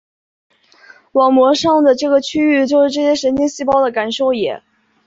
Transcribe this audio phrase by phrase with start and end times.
[1.11, 4.63] 网膜上的这个区域就是这些神经细胞的感受野。